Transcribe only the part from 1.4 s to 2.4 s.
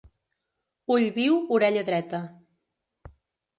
orella dreta.